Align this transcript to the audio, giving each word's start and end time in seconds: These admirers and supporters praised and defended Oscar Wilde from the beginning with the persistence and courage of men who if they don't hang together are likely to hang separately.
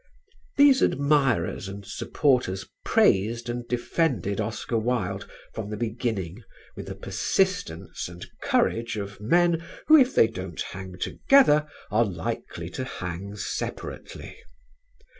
These 0.57 0.81
admirers 0.81 1.67
and 1.67 1.85
supporters 1.85 2.65
praised 2.83 3.49
and 3.49 3.67
defended 3.67 4.41
Oscar 4.41 4.79
Wilde 4.79 5.29
from 5.53 5.69
the 5.69 5.77
beginning 5.77 6.43
with 6.75 6.87
the 6.87 6.95
persistence 6.95 8.09
and 8.09 8.25
courage 8.41 8.97
of 8.97 9.21
men 9.21 9.63
who 9.85 9.95
if 9.97 10.15
they 10.15 10.25
don't 10.25 10.59
hang 10.59 10.97
together 10.97 11.67
are 11.91 12.03
likely 12.03 12.67
to 12.71 12.83
hang 12.83 13.35
separately. 13.35 14.37